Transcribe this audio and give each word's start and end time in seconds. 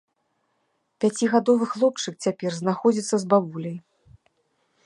Пяцігадовы 1.03 1.63
хлопчык 1.75 2.13
цяпер 2.29 2.51
знаходзіцца 2.63 3.15
з 3.25 3.33
бабуляй. 3.35 3.77